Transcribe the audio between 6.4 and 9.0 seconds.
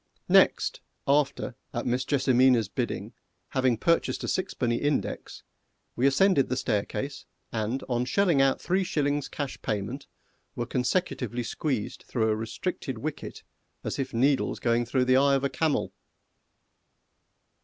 the staircase, and on shelling out three